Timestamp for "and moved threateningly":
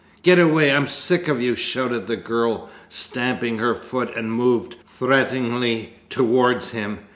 4.15-5.93